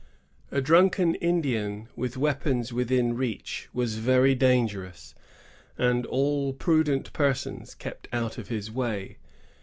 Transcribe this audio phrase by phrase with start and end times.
[0.49, 5.13] A drunken Indian, with weapons withm reach, was very dangerous,
[5.77, 9.17] and all prudent persons kept out of his way.